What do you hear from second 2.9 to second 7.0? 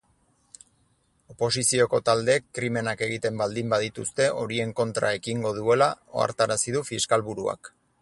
egiten baldin badituzte horien kontra ekingo duela ohartarazi du